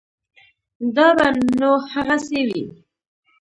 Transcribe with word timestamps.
دا 0.95 1.07
به 1.17 1.27
نو 1.59 1.71
هغسې 1.93 2.41
وي. 2.49 2.63